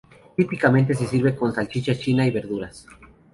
[0.35, 2.87] Típicamente se sirve con salchicha china y verduras.